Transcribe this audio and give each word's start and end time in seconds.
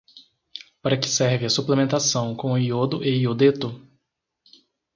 Para 0.81 0.97
que 0.99 1.07
serve 1.07 1.45
a 1.45 1.49
suplementação 1.51 2.33
com 2.35 2.57
iodo 2.57 3.03
e 3.05 3.19
iodeto? 3.21 3.87